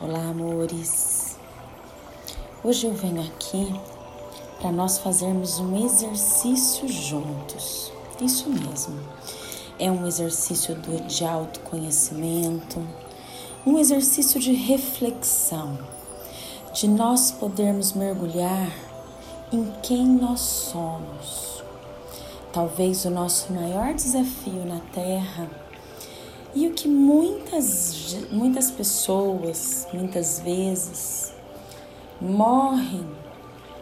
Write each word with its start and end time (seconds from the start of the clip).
Olá, 0.00 0.28
amores. 0.28 1.38
Hoje 2.64 2.88
eu 2.88 2.92
venho 2.92 3.22
aqui 3.22 3.72
para 4.60 4.72
nós 4.72 4.98
fazermos 4.98 5.60
um 5.60 5.86
exercício 5.86 6.88
juntos. 6.88 7.92
Isso 8.20 8.50
mesmo. 8.50 8.98
É 9.78 9.92
um 9.92 10.04
exercício 10.04 10.74
de 10.74 11.24
autoconhecimento, 11.24 12.84
um 13.64 13.78
exercício 13.78 14.40
de 14.40 14.52
reflexão, 14.52 15.78
de 16.72 16.88
nós 16.88 17.30
podermos 17.30 17.92
mergulhar 17.92 18.72
em 19.52 19.72
quem 19.80 20.04
nós 20.04 20.40
somos. 20.40 21.62
Talvez 22.52 23.04
o 23.04 23.10
nosso 23.10 23.52
maior 23.52 23.94
desafio 23.94 24.64
na 24.64 24.80
Terra 24.92 25.48
e 26.54 26.68
o 26.68 26.72
que 26.72 26.86
muitas, 26.86 28.16
muitas 28.30 28.70
pessoas, 28.70 29.88
muitas 29.92 30.40
vezes, 30.40 31.32
morrem 32.20 33.06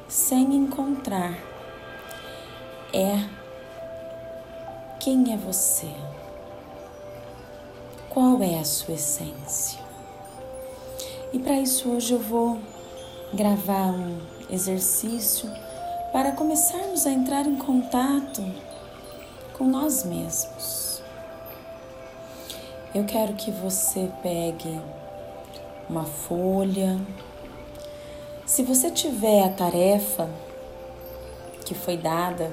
sem 0.08 0.54
encontrar 0.54 1.38
é 2.92 3.28
quem 5.00 5.32
é 5.32 5.36
você? 5.36 5.90
Qual 8.08 8.42
é 8.42 8.58
a 8.58 8.64
sua 8.64 8.94
essência? 8.94 9.80
E 11.32 11.38
para 11.38 11.58
isso 11.60 11.88
hoje 11.88 12.12
eu 12.12 12.18
vou 12.18 12.60
gravar 13.32 13.90
um 13.90 14.18
exercício 14.50 15.50
para 16.12 16.32
começarmos 16.32 17.06
a 17.06 17.10
entrar 17.10 17.46
em 17.46 17.56
contato 17.56 18.44
com 19.54 19.66
nós 19.66 20.04
mesmos. 20.04 20.91
Eu 22.94 23.04
quero 23.04 23.32
que 23.32 23.50
você 23.50 24.10
pegue 24.22 24.78
uma 25.88 26.04
folha. 26.04 27.00
Se 28.44 28.62
você 28.62 28.90
tiver 28.90 29.46
a 29.46 29.48
tarefa 29.48 30.28
que 31.64 31.74
foi 31.74 31.96
dada 31.96 32.52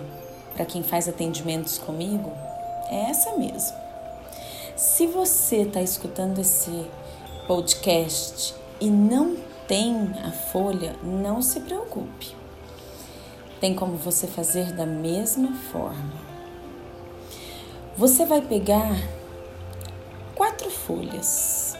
para 0.55 0.63
quem 0.63 0.81
faz 0.81 1.09
atendimentos 1.09 1.77
comigo, 1.77 2.31
é 2.89 3.09
essa 3.09 3.35
mesmo. 3.35 3.75
Se 4.77 5.07
você 5.07 5.63
está 5.63 5.81
escutando 5.81 6.39
esse 6.39 6.87
podcast 7.45 8.55
e 8.79 8.89
não 8.89 9.35
tem 9.67 10.09
a 10.25 10.31
folha, 10.31 10.95
não 11.03 11.41
se 11.41 11.59
preocupe. 11.59 12.33
Tem 13.59 13.75
como 13.75 13.97
você 13.97 14.25
fazer 14.25 14.71
da 14.71 14.85
mesma 14.85 15.53
forma. 15.69 16.13
Você 17.97 18.25
vai 18.25 18.41
pegar 18.41 19.18
folhas. 20.89 21.77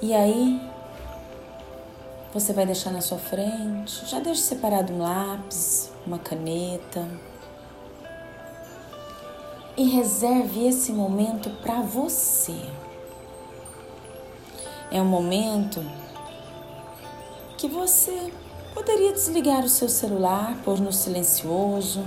E 0.00 0.14
aí, 0.14 0.60
você 2.32 2.52
vai 2.52 2.64
deixar 2.64 2.92
na 2.92 3.00
sua 3.00 3.18
frente, 3.18 4.06
já 4.06 4.20
deixe 4.20 4.42
separado 4.42 4.92
um 4.92 5.02
lápis, 5.02 5.90
uma 6.06 6.18
caneta. 6.18 7.08
E 9.76 9.88
reserve 9.88 10.68
esse 10.68 10.92
momento 10.92 11.50
para 11.60 11.80
você. 11.80 12.56
É 14.92 15.02
um 15.02 15.06
momento 15.06 15.84
que 17.58 17.66
você 17.66 18.32
poderia 18.72 19.12
desligar 19.12 19.64
o 19.64 19.68
seu 19.68 19.88
celular, 19.88 20.56
pôr 20.64 20.78
no 20.78 20.92
silencioso, 20.92 22.04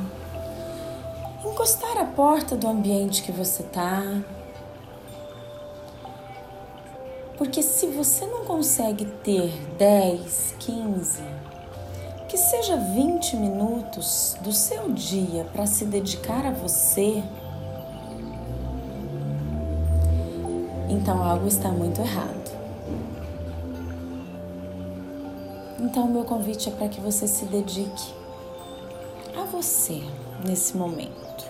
encostar 1.51 1.97
a 1.97 2.05
porta 2.05 2.55
do 2.55 2.67
ambiente 2.67 3.23
que 3.23 3.31
você 3.31 3.63
está. 3.63 4.03
Porque 7.37 7.63
se 7.63 7.87
você 7.87 8.25
não 8.25 8.43
consegue 8.45 9.05
ter 9.05 9.51
10, 9.77 10.55
15, 10.59 11.21
que 12.27 12.37
seja 12.37 12.75
20 12.75 13.35
minutos 13.37 14.35
do 14.41 14.51
seu 14.51 14.91
dia 14.91 15.45
para 15.45 15.65
se 15.65 15.85
dedicar 15.85 16.45
a 16.45 16.51
você, 16.51 17.23
então 20.89 21.23
algo 21.23 21.47
está 21.47 21.69
muito 21.69 22.01
errado. 22.01 22.39
Então, 25.79 26.07
meu 26.07 26.25
convite 26.25 26.67
é 26.67 26.71
para 26.73 26.89
que 26.89 26.99
você 26.99 27.25
se 27.25 27.45
dedique 27.45 28.18
a 29.39 29.45
você 29.45 30.01
nesse 30.45 30.75
momento. 30.75 31.49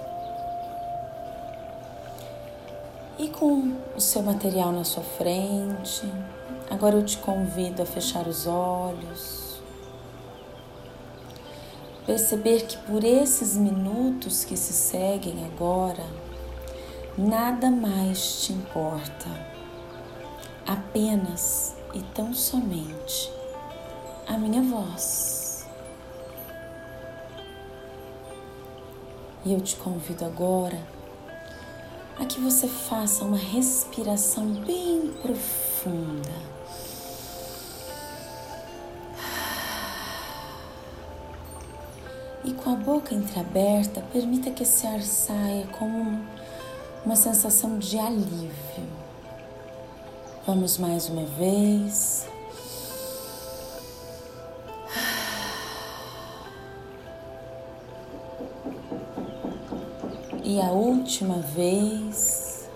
E 3.18 3.28
com 3.30 3.74
o 3.96 4.00
seu 4.00 4.22
material 4.22 4.72
na 4.72 4.84
sua 4.84 5.04
frente, 5.04 6.10
agora 6.70 6.96
eu 6.96 7.04
te 7.04 7.18
convido 7.18 7.82
a 7.82 7.86
fechar 7.86 8.28
os 8.28 8.48
olhos. 8.48 9.60
Perceber 12.06 12.66
que 12.66 12.78
por 12.78 13.04
esses 13.04 13.58
minutos 13.58 14.44
que 14.44 14.56
se 14.56 14.74
seguem 14.74 15.46
agora, 15.46 16.06
nada 17.18 17.70
mais 17.70 18.44
te 18.44 18.54
importa, 18.54 19.30
apenas 20.66 21.76
e 21.94 22.02
tão 22.14 22.34
somente 22.34 23.32
a 24.28 24.38
minha 24.38 24.62
voz. 24.62 25.39
E 29.46 29.54
eu 29.54 29.62
te 29.62 29.76
convido 29.78 30.26
agora 30.26 30.78
a 32.20 32.26
que 32.26 32.40
você 32.42 32.68
faça 32.68 33.24
uma 33.24 33.38
respiração 33.38 34.46
bem 34.66 35.14
profunda. 35.22 36.60
E 42.44 42.54
com 42.54 42.72
a 42.72 42.76
boca 42.76 43.16
entreaberta, 43.16 44.02
permita 44.12 44.52
que 44.52 44.64
esse 44.64 44.86
ar 44.86 45.02
saia 45.02 45.68
como 45.68 46.20
uma 47.06 47.16
sensação 47.16 47.80
de 47.80 47.98
alívio. 47.98 48.90
Vamos 50.46 50.78
mais 50.78 51.08
uma 51.08 51.26
vez. 51.26 52.28
E 60.52 60.60
a 60.60 60.72
última 60.72 61.36
vez. 61.36 62.68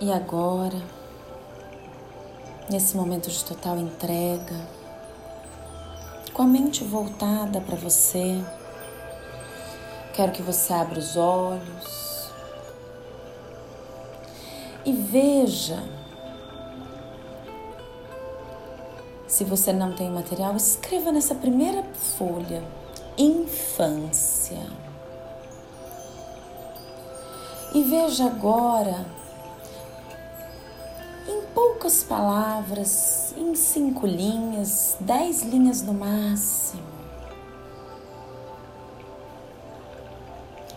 E 0.00 0.10
agora, 0.10 0.76
nesse 2.68 2.96
momento 2.96 3.30
de 3.30 3.44
total 3.44 3.78
entrega, 3.78 4.56
com 6.34 6.42
a 6.42 6.46
mente 6.46 6.82
voltada 6.82 7.60
para 7.60 7.76
você, 7.76 8.42
quero 10.14 10.32
que 10.32 10.42
você 10.42 10.72
abra 10.72 10.98
os 10.98 11.16
olhos. 11.16 12.28
E 14.84 14.92
veja 14.92 15.99
Se 19.40 19.44
você 19.44 19.72
não 19.72 19.94
tem 19.94 20.10
material, 20.10 20.54
escreva 20.54 21.10
nessa 21.10 21.34
primeira 21.34 21.82
folha: 22.18 22.62
infância. 23.16 24.66
E 27.72 27.82
veja 27.82 28.26
agora, 28.26 29.06
em 31.26 31.40
poucas 31.54 32.04
palavras, 32.04 33.32
em 33.34 33.54
cinco 33.54 34.06
linhas, 34.06 34.98
dez 35.00 35.40
linhas 35.40 35.80
no 35.80 35.94
máximo, 35.94 36.82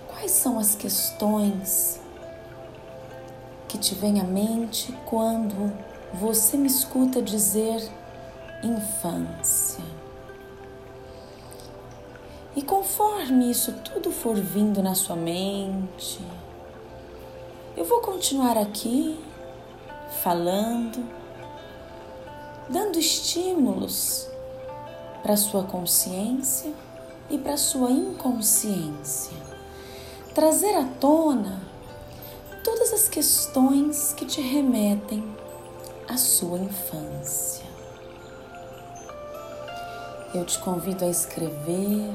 quais 0.07 0.31
são 0.31 0.57
as 0.57 0.73
questões 0.73 1.99
que 3.67 3.77
te 3.77 3.93
vêm 3.93 4.21
à 4.21 4.23
mente 4.23 4.97
quando 5.05 5.69
você 6.13 6.55
me 6.55 6.67
escuta 6.67 7.21
dizer 7.21 7.91
infância. 8.63 9.83
E 12.55 12.61
conforme 12.61 13.49
isso 13.49 13.73
tudo 13.83 14.11
for 14.11 14.35
vindo 14.35 14.81
na 14.81 14.95
sua 14.95 15.15
mente, 15.15 16.19
eu 17.75 17.83
vou 17.83 17.99
continuar 18.01 18.57
aqui 18.57 19.19
falando, 20.21 21.03
dando 22.69 22.99
estímulos 22.99 24.27
para 25.23 25.33
a 25.33 25.37
sua 25.37 25.63
consciência 25.63 26.71
e 27.29 27.37
para 27.37 27.53
a 27.53 27.57
sua 27.57 27.89
inconsciência. 27.89 29.35
Trazer 30.35 30.75
à 30.75 30.85
tona 30.99 31.61
todas 32.63 32.93
as 32.93 33.09
questões 33.09 34.13
que 34.13 34.25
te 34.25 34.41
remetem 34.41 35.23
à 36.07 36.17
sua 36.17 36.59
infância. 36.59 37.72
Eu 40.33 40.45
te 40.45 40.57
convido 40.59 41.05
a 41.05 41.09
escrever 41.09 42.11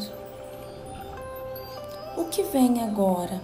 o 2.16 2.24
que 2.24 2.42
vem 2.42 2.82
agora. 2.82 3.40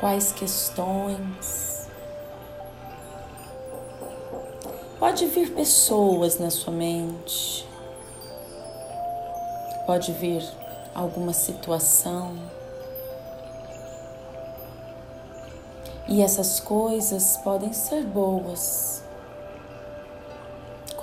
Quais 0.00 0.32
questões? 0.32 1.88
Pode 4.98 5.26
vir 5.26 5.54
pessoas 5.54 6.38
na 6.38 6.50
sua 6.50 6.72
mente, 6.72 7.68
pode 9.86 10.12
vir 10.12 10.42
alguma 10.94 11.32
situação. 11.32 12.34
E 16.08 16.22
essas 16.22 16.58
coisas 16.58 17.36
podem 17.38 17.72
ser 17.72 18.04
boas, 18.04 19.03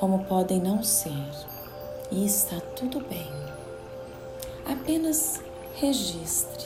como 0.02 0.26
podem 0.26 0.60
não 0.60 0.82
ser, 0.82 1.30
e 2.12 2.26
está 2.26 2.60
tudo 2.76 3.02
bem. 3.02 3.32
Apenas 4.68 5.40
registre. 5.76 6.66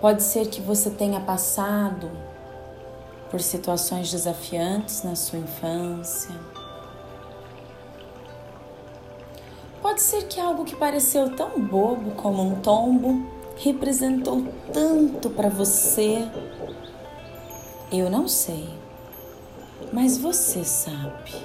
Pode 0.00 0.22
ser 0.22 0.46
que 0.46 0.60
você 0.60 0.88
tenha 0.88 1.20
passado 1.20 2.08
por 3.28 3.40
situações 3.40 4.08
desafiantes 4.08 5.02
na 5.02 5.16
sua 5.16 5.40
infância. 5.40 6.34
Pode 9.82 10.00
ser 10.00 10.28
que 10.28 10.40
algo 10.40 10.64
que 10.64 10.76
pareceu 10.76 11.34
tão 11.34 11.60
bobo 11.60 12.12
como 12.12 12.40
um 12.40 12.60
tombo 12.60 13.26
representou 13.56 14.46
tanto 14.72 15.28
para 15.28 15.48
você. 15.48 16.24
Eu 17.90 18.08
não 18.08 18.28
sei 18.28 18.81
mas 19.92 20.16
você 20.16 20.64
sabe. 20.64 21.42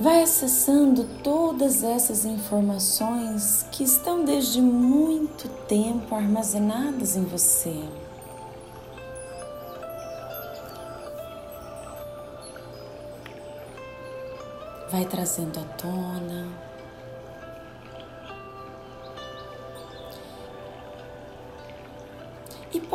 Vai 0.00 0.22
acessando 0.22 1.04
todas 1.22 1.84
essas 1.84 2.24
informações 2.24 3.64
que 3.70 3.84
estão 3.84 4.24
desde 4.24 4.60
muito 4.60 5.48
tempo 5.66 6.14
armazenadas 6.14 7.14
em 7.14 7.24
você. 7.24 7.84
Vai 14.90 15.04
trazendo 15.04 15.60
à 15.60 15.64
tona 15.76 16.71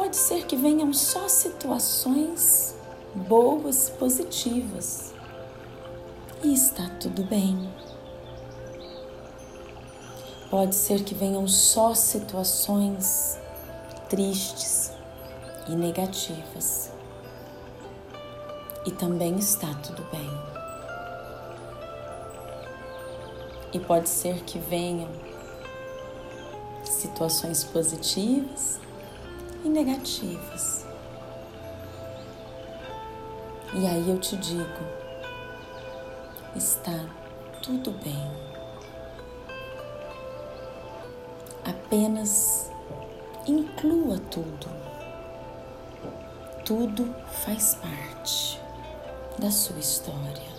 pode 0.08 0.16
ser 0.16 0.46
que 0.46 0.56
venham 0.56 0.94
só 0.94 1.28
situações 1.28 2.74
boas, 3.14 3.90
positivas. 3.90 5.14
E 6.42 6.54
está 6.54 6.88
tudo 6.98 7.26
bem. 7.26 7.70
Pode 10.50 10.76
ser 10.76 11.04
que 11.04 11.14
venham 11.14 11.46
só 11.46 11.94
situações 11.94 13.38
tristes 14.08 14.94
e 15.68 15.76
negativas. 15.76 16.90
E 18.86 18.92
também 18.92 19.36
está 19.36 19.74
tudo 19.84 20.06
bem. 20.10 20.32
E 23.74 23.80
pode 23.82 24.08
ser 24.08 24.42
que 24.46 24.58
venham 24.58 25.10
situações 26.86 27.66
positivas 27.66 28.87
e 29.64 29.70
negativas. 29.70 30.86
E 33.74 33.86
aí 33.86 34.10
eu 34.10 34.20
te 34.20 34.36
digo: 34.38 34.84
está 36.56 37.06
tudo 37.62 37.92
bem. 38.04 38.32
Apenas 41.66 42.72
inclua 43.48 44.18
tudo. 44.32 44.68
Tudo 46.66 47.14
faz 47.46 47.76
parte 47.76 48.60
da 49.38 49.52
sua 49.52 49.80
história. 49.80 50.58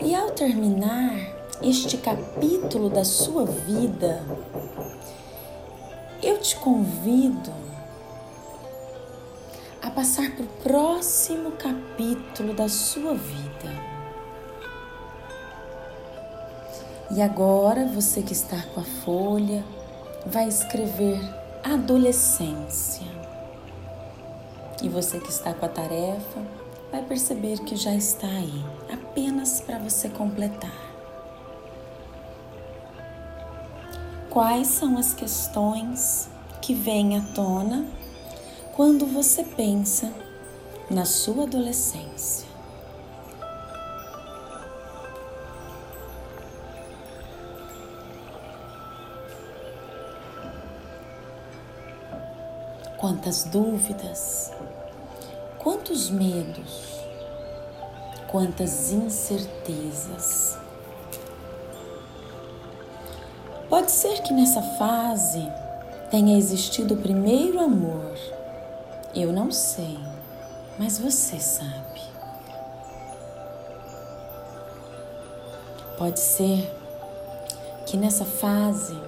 E 0.00 0.14
ao 0.14 0.30
terminar 0.30 1.35
este 1.62 1.96
capítulo 1.96 2.90
da 2.90 3.04
sua 3.04 3.44
vida, 3.44 4.22
eu 6.22 6.38
te 6.38 6.56
convido 6.56 7.52
a 9.82 9.90
passar 9.90 10.30
para 10.32 10.44
o 10.44 10.48
próximo 10.62 11.52
capítulo 11.52 12.52
da 12.54 12.68
sua 12.68 13.14
vida. 13.14 13.96
E 17.10 17.22
agora, 17.22 17.86
você 17.86 18.20
que 18.20 18.32
está 18.32 18.60
com 18.74 18.80
a 18.80 18.84
folha, 19.04 19.64
vai 20.26 20.48
escrever 20.48 21.20
adolescência. 21.62 23.06
E 24.82 24.88
você 24.88 25.20
que 25.20 25.30
está 25.30 25.54
com 25.54 25.64
a 25.64 25.68
tarefa, 25.68 26.42
vai 26.90 27.02
perceber 27.02 27.60
que 27.60 27.76
já 27.76 27.94
está 27.94 28.26
aí, 28.26 28.64
apenas 28.92 29.60
para 29.60 29.78
você 29.78 30.08
completar. 30.08 30.85
Quais 34.36 34.66
são 34.66 34.98
as 34.98 35.14
questões 35.14 36.28
que 36.60 36.74
vêm 36.74 37.16
à 37.16 37.22
tona 37.34 37.86
quando 38.74 39.06
você 39.06 39.42
pensa 39.42 40.12
na 40.90 41.06
sua 41.06 41.44
adolescência. 41.44 42.46
Quantas 52.98 53.44
dúvidas, 53.44 54.52
quantos 55.58 56.10
medos, 56.10 57.00
quantas 58.28 58.92
incertezas 58.92 60.65
Pode 63.76 63.92
ser 63.92 64.22
que 64.22 64.32
nessa 64.32 64.62
fase 64.62 65.46
tenha 66.10 66.38
existido 66.38 66.94
o 66.94 66.96
primeiro 66.96 67.60
amor. 67.60 68.16
Eu 69.14 69.34
não 69.34 69.52
sei, 69.52 69.98
mas 70.78 70.98
você 70.98 71.38
sabe. 71.38 72.00
Pode 75.98 76.18
ser 76.18 76.74
que 77.84 77.98
nessa 77.98 78.24
fase 78.24 78.98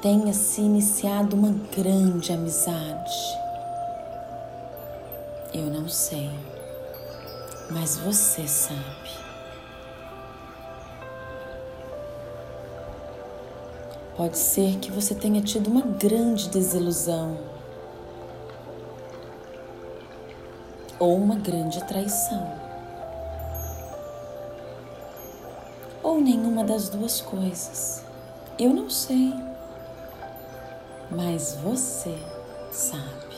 tenha 0.00 0.32
se 0.32 0.62
iniciado 0.62 1.36
uma 1.36 1.54
grande 1.76 2.32
amizade. 2.32 3.38
Eu 5.52 5.66
não 5.66 5.90
sei, 5.90 6.30
mas 7.70 7.98
você 7.98 8.48
sabe. 8.48 9.25
Pode 14.16 14.38
ser 14.38 14.78
que 14.78 14.90
você 14.90 15.14
tenha 15.14 15.42
tido 15.42 15.68
uma 15.68 15.82
grande 15.82 16.48
desilusão 16.48 17.38
ou 20.98 21.16
uma 21.16 21.36
grande 21.36 21.84
traição. 21.84 22.50
Ou 26.02 26.18
nenhuma 26.18 26.64
das 26.64 26.88
duas 26.88 27.20
coisas. 27.20 28.02
Eu 28.58 28.72
não 28.72 28.88
sei. 28.88 29.34
Mas 31.10 31.54
você 31.62 32.16
sabe. 32.70 33.36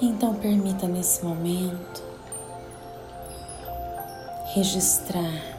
Então 0.00 0.34
permita 0.34 0.88
nesse 0.88 1.22
momento 1.22 2.02
registrar 4.54 5.51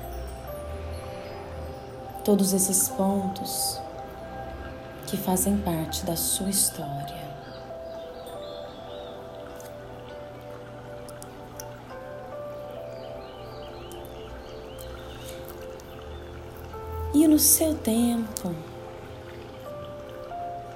todos 2.23 2.53
esses 2.53 2.87
pontos 2.87 3.79
que 5.07 5.17
fazem 5.17 5.57
parte 5.57 6.05
da 6.05 6.15
sua 6.15 6.49
história. 6.49 7.23
E 17.13 17.27
no 17.27 17.37
seu 17.37 17.75
tempo, 17.75 18.55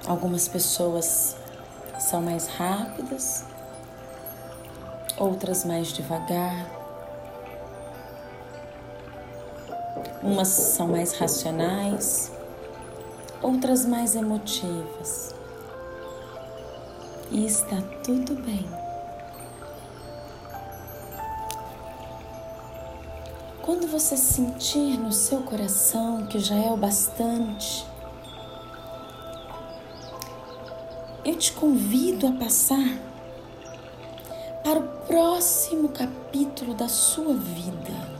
algumas 0.06 0.48
pessoas 0.48 1.36
são 2.00 2.22
mais 2.22 2.48
rápidas, 2.48 3.46
outras 5.18 5.66
mais 5.66 5.88
devagar. 5.88 6.77
Umas 10.28 10.50
são 10.50 10.90
mais 10.90 11.14
racionais, 11.14 12.34
outras 13.42 13.86
mais 13.86 14.14
emotivas. 14.14 15.34
E 17.32 17.46
está 17.46 17.78
tudo 18.04 18.36
bem. 18.36 18.68
Quando 23.62 23.88
você 23.88 24.18
sentir 24.18 25.00
no 25.00 25.14
seu 25.14 25.44
coração 25.44 26.28
que 26.28 26.40
já 26.40 26.56
é 26.56 26.72
o 26.72 26.76
bastante, 26.76 27.88
eu 31.24 31.38
te 31.38 31.54
convido 31.54 32.28
a 32.28 32.34
passar 32.34 33.00
para 34.62 34.80
o 34.80 34.88
próximo 35.08 35.88
capítulo 35.88 36.74
da 36.74 36.90
sua 36.90 37.34
vida. 37.34 38.17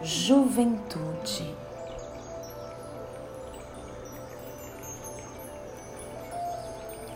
Juventude. 0.00 1.56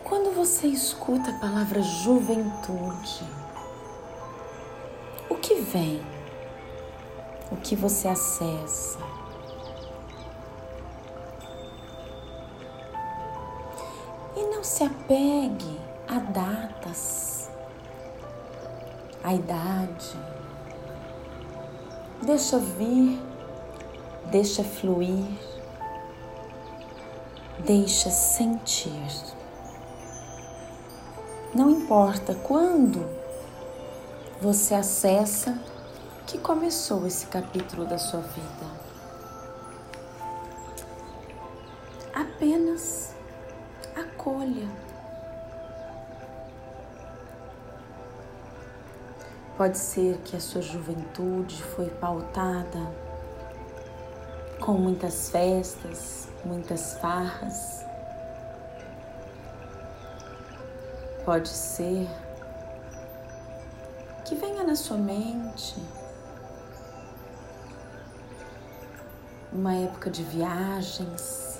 Quando 0.03 0.35
você 0.35 0.67
escuta 0.67 1.31
a 1.31 1.39
palavra 1.39 1.81
juventude, 1.81 3.23
o 5.29 5.35
que 5.35 5.55
vem? 5.61 6.03
O 7.49 7.55
que 7.55 7.73
você 7.73 8.09
acessa? 8.09 8.99
E 14.35 14.43
não 14.53 14.61
se 14.61 14.83
apegue 14.83 15.79
a 16.05 16.19
datas, 16.19 17.49
a 19.23 19.33
idade. 19.33 20.42
Deixa 22.25 22.57
vir, 22.57 23.21
deixa 24.31 24.63
fluir, 24.63 25.25
deixa 27.59 28.09
sentir. 28.09 29.11
Não 31.53 31.69
importa 31.69 32.33
quando 32.33 33.05
você 34.41 34.73
acessa 34.73 35.59
que 36.25 36.37
começou 36.37 37.05
esse 37.05 37.27
capítulo 37.27 37.83
da 37.83 37.97
sua 37.97 38.21
vida. 38.21 38.71
Apenas 42.13 43.13
acolha. 43.97 44.92
Pode 49.57 49.77
ser 49.77 50.17
que 50.19 50.35
a 50.35 50.39
sua 50.39 50.61
juventude 50.61 51.63
foi 51.63 51.89
pautada 51.89 52.79
com 54.59 54.73
muitas 54.73 55.29
festas, 55.29 56.27
muitas 56.45 56.95
farras, 56.95 57.83
Pode 61.25 61.47
ser 61.47 62.09
que 64.25 64.35
venha 64.35 64.65
na 64.65 64.75
sua 64.75 64.97
mente 64.97 65.81
uma 69.53 69.73
época 69.73 70.09
de 70.09 70.21
viagens. 70.21 71.52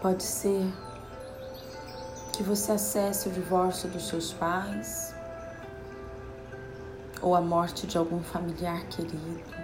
Pode 0.00 0.22
ser 0.22 0.72
que 2.32 2.42
você 2.42 2.72
acesse 2.72 3.28
o 3.28 3.32
divórcio 3.32 3.88
dos 3.88 4.06
seus 4.08 4.32
pais 4.32 5.14
ou 7.22 7.34
a 7.34 7.40
morte 7.40 7.86
de 7.86 7.96
algum 7.96 8.22
familiar 8.22 8.86
querido. 8.88 9.56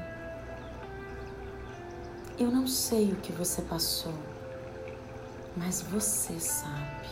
Eu 2.39 2.51
não 2.51 2.67
sei 2.67 3.13
o 3.13 3.17
que 3.17 3.31
você 3.31 3.61
passou, 3.63 4.15
mas 5.57 5.83
você 5.83 6.41
sabe. 6.41 7.09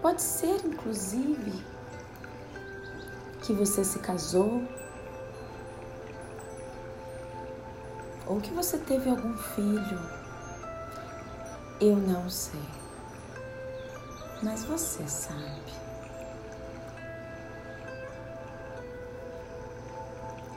Pode 0.00 0.22
ser, 0.22 0.64
inclusive, 0.64 1.75
que 3.46 3.52
você 3.52 3.84
se 3.84 3.98
casou 4.00 4.62
ou 8.26 8.40
que 8.40 8.50
você 8.52 8.76
teve 8.78 9.08
algum 9.08 9.36
filho. 9.36 10.00
Eu 11.80 11.96
não 11.96 12.28
sei 12.28 12.60
mas 14.42 14.64
você 14.64 15.06
sabe. 15.08 15.74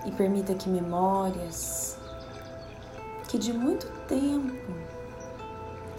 E 0.06 0.12
permita 0.12 0.54
que 0.56 0.70
memórias 0.70 1.98
que 3.28 3.38
de 3.38 3.54
muito 3.54 3.88
tempo 4.08 4.74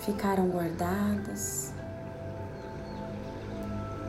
ficaram 0.00 0.48
guardadas 0.48 1.72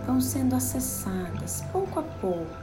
vão 0.05 0.19
sendo 0.19 0.55
acessadas 0.55 1.61
pouco 1.71 1.99
a 1.99 2.03
pouco 2.03 2.60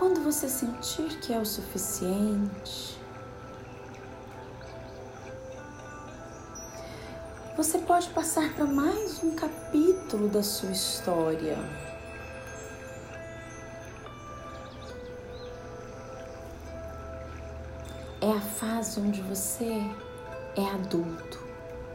quando 0.00 0.22
você 0.22 0.48
sentir 0.48 1.20
que 1.20 1.30
é 1.30 1.38
o 1.38 1.44
suficiente, 1.44 2.98
você 7.54 7.76
pode 7.80 8.08
passar 8.08 8.50
para 8.54 8.64
mais 8.64 9.22
um 9.22 9.34
capítulo 9.34 10.30
da 10.30 10.42
sua 10.42 10.70
história. 10.70 11.58
É 18.22 18.32
a 18.32 18.40
fase 18.40 19.00
onde 19.00 19.20
você 19.20 19.82
é 20.56 20.64
adulto, 20.64 21.44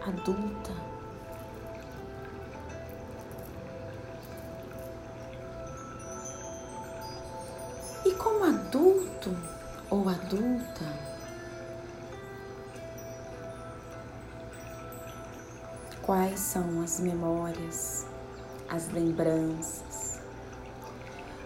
adulta. 0.06 0.95
Quais 16.06 16.40
são 16.40 16.84
as 16.84 17.00
memórias, 17.00 18.06
as 18.70 18.90
lembranças, 18.90 20.22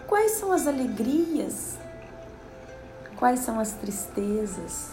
quais 0.06 0.32
são 0.32 0.52
as 0.52 0.66
alegrias, 0.66 1.78
quais 3.16 3.40
são 3.40 3.58
as 3.58 3.72
tristezas 3.72 4.90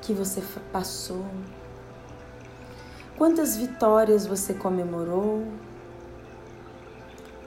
que 0.00 0.14
você 0.14 0.42
passou, 0.72 1.26
quantas 3.16 3.56
vitórias 3.56 4.26
você 4.26 4.54
comemorou? 4.54 5.46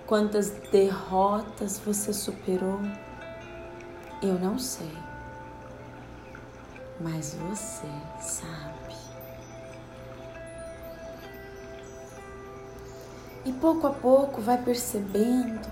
Quantas 0.05 0.51
derrotas 0.71 1.79
você 1.79 2.13
superou? 2.13 2.79
Eu 4.21 4.35
não 4.35 4.59
sei, 4.59 4.91
mas 6.99 7.35
você 7.35 7.87
sabe. 8.21 8.95
E 13.45 13.53
pouco 13.53 13.87
a 13.87 13.91
pouco 13.91 14.41
vai 14.41 14.61
percebendo 14.61 15.69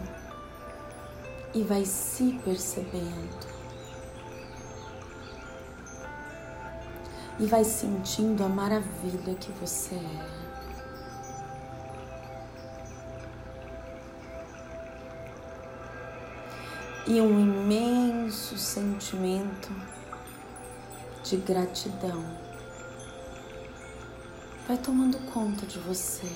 e 1.54 1.64
vai 1.64 1.86
se 1.86 2.40
percebendo. 2.44 3.54
E 7.40 7.46
vai 7.48 7.64
sentindo 7.64 8.44
a 8.44 8.50
maravilha 8.50 9.34
que 9.36 9.52
você 9.54 9.96
é. 9.96 10.44
e 17.06 17.20
um 17.20 17.40
imenso 17.40 18.58
sentimento 18.58 19.70
de 21.34 21.38
gratidão 21.38 22.24
vai 24.68 24.78
tomando 24.78 25.18
conta 25.32 25.66
de 25.66 25.80
você. 25.80 26.28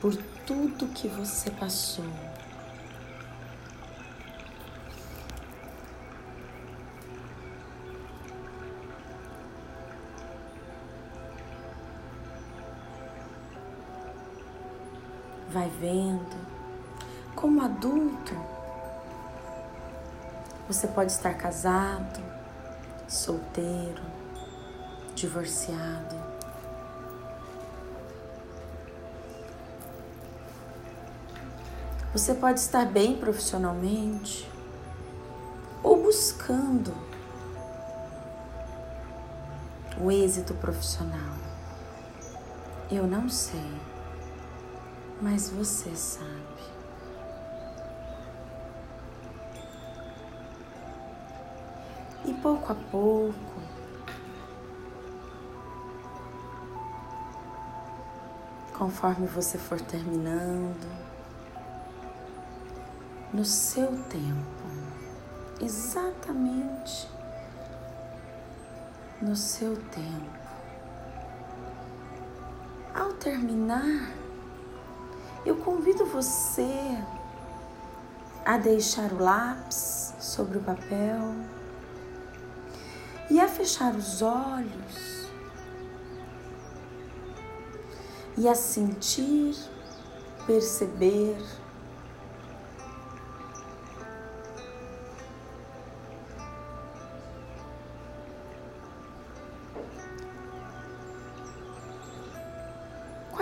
por 0.00 0.16
tudo 0.46 0.86
que 0.94 1.08
você 1.08 1.50
passou. 1.50 2.04
Vai 15.50 15.68
vendo 15.80 16.36
como 17.34 17.60
adulto 17.60 18.47
você 20.68 20.86
pode 20.86 21.10
estar 21.12 21.32
casado, 21.32 22.20
solteiro, 23.08 24.02
divorciado. 25.14 26.14
Você 32.12 32.34
pode 32.34 32.60
estar 32.60 32.84
bem 32.84 33.16
profissionalmente 33.16 34.46
ou 35.82 36.02
buscando 36.02 36.92
o 39.98 40.10
êxito 40.10 40.52
profissional. 40.54 41.36
Eu 42.90 43.06
não 43.06 43.28
sei, 43.30 43.72
mas 45.20 45.48
você 45.48 45.94
sabe. 45.96 46.77
E 52.28 52.34
pouco 52.34 52.70
a 52.70 52.74
pouco, 52.74 53.34
conforme 58.76 59.26
você 59.26 59.56
for 59.56 59.80
terminando, 59.80 60.86
no 63.32 63.46
seu 63.46 63.86
tempo, 64.10 64.66
exatamente 65.58 67.08
no 69.22 69.34
seu 69.34 69.74
tempo. 69.74 70.38
Ao 72.94 73.14
terminar, 73.14 74.12
eu 75.46 75.56
convido 75.56 76.04
você 76.04 77.02
a 78.44 78.58
deixar 78.58 79.14
o 79.14 79.18
lápis 79.18 80.12
sobre 80.20 80.58
o 80.58 80.60
papel 80.60 81.56
e 83.30 83.40
a 83.40 83.48
fechar 83.48 83.94
os 83.94 84.22
olhos 84.22 85.26
e 88.36 88.48
a 88.48 88.54
sentir, 88.54 89.54
perceber 90.46 91.36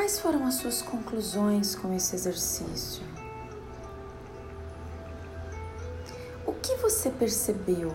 Quais 0.06 0.20
foram 0.20 0.46
as 0.46 0.54
suas 0.54 0.82
conclusões 0.82 1.74
com 1.74 1.92
esse 1.92 2.14
exercício? 2.14 3.02
O 6.46 6.52
que 6.52 6.76
você 6.76 7.10
percebeu? 7.10 7.92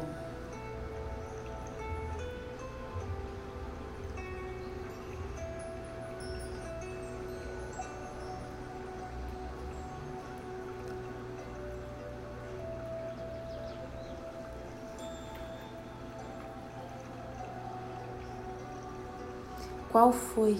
Qual 20.12 20.22
foi 20.22 20.58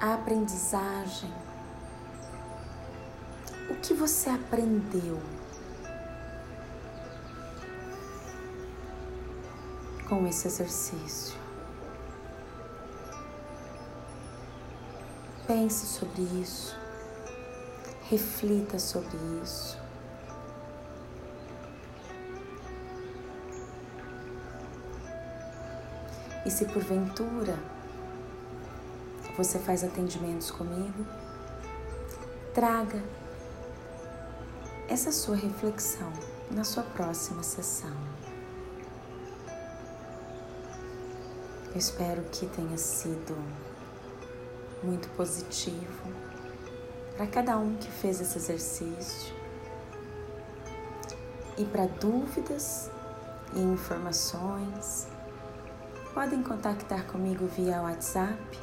a 0.00 0.14
aprendizagem. 0.14 1.30
O 3.68 3.74
que 3.74 3.92
você 3.92 4.30
aprendeu 4.30 5.20
com 10.08 10.26
esse 10.26 10.48
exercício? 10.48 11.38
Pense 15.46 15.84
sobre 15.84 16.22
isso, 16.40 16.74
reflita 18.08 18.78
sobre 18.78 19.18
isso. 19.42 19.85
E 26.46 26.50
se 26.50 26.64
porventura 26.64 27.58
você 29.36 29.58
faz 29.58 29.82
atendimentos 29.82 30.48
comigo, 30.48 31.04
traga 32.54 33.02
essa 34.88 35.10
sua 35.10 35.34
reflexão 35.34 36.10
na 36.52 36.62
sua 36.62 36.84
próxima 36.84 37.42
sessão. 37.42 37.92
Eu 41.72 41.76
espero 41.76 42.22
que 42.30 42.46
tenha 42.46 42.78
sido 42.78 43.36
muito 44.84 45.08
positivo 45.16 46.12
para 47.16 47.26
cada 47.26 47.58
um 47.58 47.76
que 47.76 47.90
fez 47.90 48.20
esse 48.20 48.38
exercício. 48.38 49.34
E 51.58 51.64
para 51.64 51.86
dúvidas 51.86 52.88
e 53.52 53.60
informações, 53.60 55.08
podem 56.16 56.42
contactar 56.42 57.06
comigo 57.08 57.46
via 57.46 57.82
WhatsApp 57.82 58.58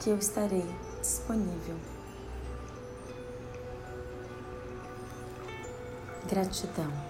que 0.00 0.08
eu 0.08 0.16
estarei 0.16 0.64
disponível. 1.02 1.76
Gratidão. 6.26 7.05